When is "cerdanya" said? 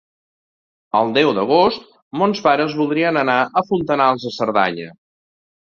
4.39-4.91